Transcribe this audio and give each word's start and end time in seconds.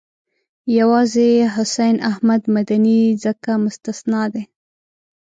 یوازې 0.79 1.29
حسین 1.55 1.95
احمد 2.09 2.41
مدني 2.55 3.01
ځکه 3.23 3.51
مستثنی 3.63 4.23
دی. 4.33 4.43